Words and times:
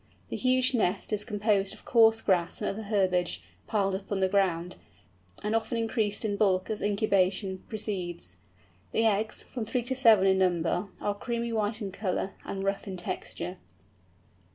The 0.29 0.35
huge 0.35 0.73
nest 0.73 1.13
is 1.13 1.23
composed 1.23 1.75
of 1.75 1.85
coarse 1.85 2.21
grass 2.23 2.59
and 2.59 2.67
other 2.67 2.81
herbage, 2.81 3.43
piled 3.67 3.93
up 3.93 4.11
on 4.11 4.19
the 4.19 4.27
ground, 4.27 4.77
and 5.43 5.55
often 5.55 5.77
increased 5.77 6.25
in 6.25 6.37
bulk 6.37 6.71
as 6.71 6.81
incubation 6.81 7.59
proceeds. 7.69 8.37
The 8.93 9.05
eggs, 9.05 9.43
from 9.43 9.63
three 9.65 9.83
to 9.83 9.95
seven 9.95 10.25
in 10.25 10.39
number, 10.39 10.87
are 10.99 11.13
creamy 11.13 11.53
white 11.53 11.83
in 11.83 11.91
colour 11.91 12.33
and 12.43 12.63
rough 12.63 12.87
in 12.87 12.97
texture. 12.97 13.57